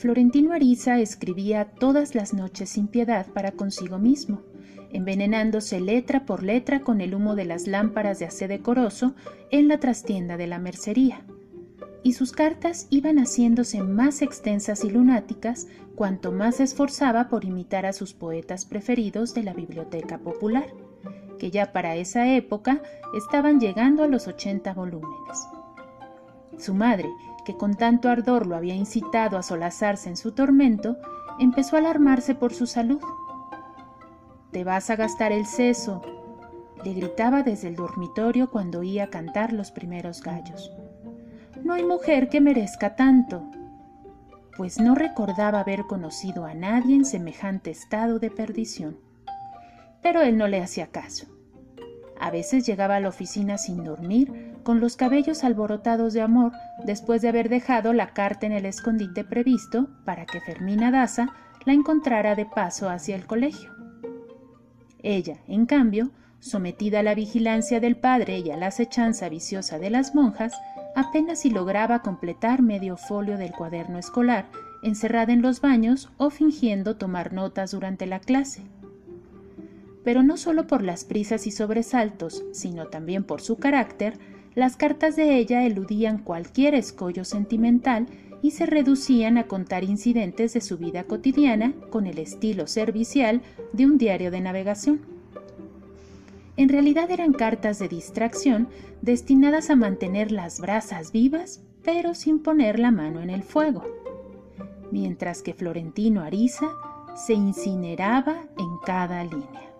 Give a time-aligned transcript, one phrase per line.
[0.00, 4.40] Florentino Ariza escribía todas las noches sin piedad para consigo mismo,
[4.94, 9.14] envenenándose letra por letra con el humo de las lámparas de acé decoroso
[9.50, 11.20] en la trastienda de la mercería.
[12.02, 17.84] Y sus cartas iban haciéndose más extensas y lunáticas cuanto más se esforzaba por imitar
[17.84, 20.68] a sus poetas preferidos de la biblioteca popular,
[21.38, 22.80] que ya para esa época
[23.14, 25.46] estaban llegando a los 80 volúmenes.
[26.56, 27.10] Su madre,
[27.44, 30.96] que con tanto ardor lo había incitado a solazarse en su tormento,
[31.38, 33.00] empezó a alarmarse por su salud.
[34.50, 36.02] Te vas a gastar el seso,
[36.84, 40.72] le gritaba desde el dormitorio cuando oía cantar los primeros gallos.
[41.62, 43.42] No hay mujer que merezca tanto,
[44.56, 48.98] pues no recordaba haber conocido a nadie en semejante estado de perdición.
[50.02, 51.26] Pero él no le hacía caso.
[52.18, 56.52] A veces llegaba a la oficina sin dormir, con los cabellos alborotados de amor,
[56.84, 61.34] después de haber dejado la carta en el escondite previsto para que Fermina Daza
[61.64, 63.70] la encontrara de paso hacia el colegio.
[65.02, 69.90] Ella, en cambio, sometida a la vigilancia del padre y a la acechanza viciosa de
[69.90, 70.54] las monjas,
[70.94, 74.46] apenas si lograba completar medio folio del cuaderno escolar,
[74.82, 78.62] encerrada en los baños o fingiendo tomar notas durante la clase.
[80.02, 84.18] Pero no solo por las prisas y sobresaltos, sino también por su carácter,
[84.60, 88.06] las cartas de ella eludían cualquier escollo sentimental
[88.42, 93.40] y se reducían a contar incidentes de su vida cotidiana con el estilo servicial
[93.72, 95.00] de un diario de navegación.
[96.58, 98.68] En realidad eran cartas de distracción
[99.00, 103.82] destinadas a mantener las brasas vivas, pero sin poner la mano en el fuego,
[104.90, 106.68] mientras que Florentino Ariza
[107.16, 109.72] se incineraba en cada línea.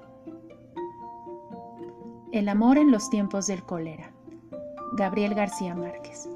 [2.32, 4.14] El amor en los tiempos del cólera.
[4.92, 6.28] Gabriel García Márquez.